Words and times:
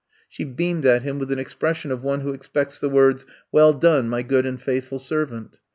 She 0.27 0.45
beamed 0.45 0.83
at 0.83 1.03
him 1.03 1.19
with 1.19 1.31
an 1.31 1.37
expression 1.37 1.91
of 1.91 2.01
one 2.01 2.21
who 2.21 2.33
expects 2.33 2.79
the 2.79 2.89
words:'' 2.89 3.23
Well 3.51 3.71
done, 3.71 4.09
my 4.09 4.23
good 4.23 4.47
and 4.47 4.59
faithful 4.59 4.97
servant. 4.97 5.59